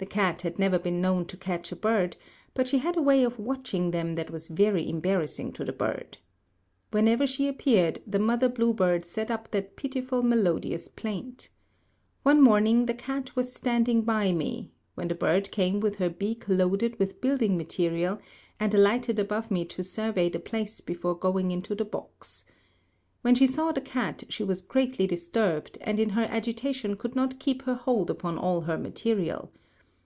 The 0.00 0.06
cat 0.06 0.42
had 0.42 0.60
never 0.60 0.78
been 0.78 1.00
known 1.00 1.24
to 1.26 1.36
catch 1.36 1.72
a 1.72 1.74
bird, 1.74 2.16
but 2.54 2.68
she 2.68 2.78
had 2.78 2.96
a 2.96 3.02
way 3.02 3.24
of 3.24 3.40
watching 3.40 3.90
them 3.90 4.14
that 4.14 4.30
was 4.30 4.46
very 4.46 4.88
embarrassing 4.88 5.50
to 5.54 5.64
the 5.64 5.72
bird. 5.72 6.18
Whenever 6.92 7.26
she 7.26 7.48
appeared, 7.48 8.00
the 8.06 8.20
mother 8.20 8.48
bluebird 8.48 9.04
set 9.04 9.28
up 9.28 9.50
that 9.50 9.74
pitiful 9.74 10.22
melodious 10.22 10.86
plaint. 10.86 11.48
One 12.22 12.40
morning 12.40 12.86
the 12.86 12.94
cat 12.94 13.34
was 13.34 13.52
standing 13.52 14.02
by 14.02 14.30
me, 14.30 14.70
when 14.94 15.08
the 15.08 15.16
bird 15.16 15.50
came 15.50 15.80
with 15.80 15.96
her 15.96 16.08
beak 16.08 16.44
loaded 16.46 16.96
with 17.00 17.20
building 17.20 17.56
material, 17.56 18.20
and 18.60 18.72
alighted 18.72 19.18
above 19.18 19.50
me 19.50 19.64
to 19.64 19.82
survey 19.82 20.28
the 20.28 20.38
place 20.38 20.80
before 20.80 21.16
going 21.16 21.50
into 21.50 21.74
the 21.74 21.84
box. 21.84 22.44
When 23.22 23.34
she 23.34 23.48
saw 23.48 23.72
the 23.72 23.80
cat 23.80 24.22
she 24.28 24.44
was 24.44 24.62
greatly 24.62 25.08
disturbed, 25.08 25.76
and 25.80 25.98
in 25.98 26.10
her 26.10 26.28
agitation 26.30 26.94
could 26.94 27.16
not 27.16 27.40
keep 27.40 27.62
her 27.62 27.74
hold 27.74 28.10
upon 28.10 28.38
all 28.38 28.60
her 28.60 28.78
material. 28.78 29.50